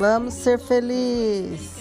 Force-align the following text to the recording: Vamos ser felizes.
Vamos 0.00 0.32
ser 0.32 0.58
felizes. 0.58 1.72